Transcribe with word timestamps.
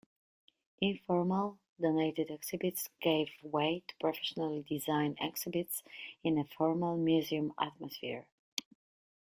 Informal, 0.81 1.59
donated 1.79 2.31
exhibits 2.31 2.89
gave 3.03 3.27
way 3.43 3.83
to 3.87 3.93
professionally 4.01 4.65
designed 4.67 5.19
exhibits 5.21 5.83
in 6.23 6.39
a 6.39 6.43
formal 6.43 6.97
museum 6.97 7.53
atmosphere. 7.59 8.25